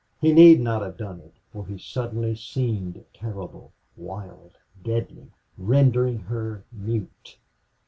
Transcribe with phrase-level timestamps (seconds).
[0.19, 6.63] He need not have done it, for he suddenly seemed terrible, wild, deadly, rendering her
[6.71, 7.37] mute.